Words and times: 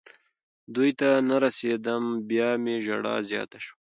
دوی 0.75 0.91
ته 0.99 1.09
نه 1.29 1.35
رسېدم. 1.43 2.03
بیا 2.29 2.49
مې 2.63 2.75
ژړا 2.85 3.15
زیاته 3.29 3.57
شوه. 3.65 3.75